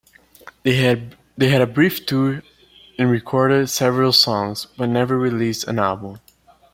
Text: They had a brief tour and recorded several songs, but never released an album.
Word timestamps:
They 0.63 0.77
had 0.77 1.15
a 1.61 1.67
brief 1.67 2.07
tour 2.07 2.41
and 2.97 3.11
recorded 3.11 3.69
several 3.69 4.13
songs, 4.13 4.65
but 4.75 4.89
never 4.89 5.15
released 5.15 5.65
an 5.67 5.77
album. 5.77 6.17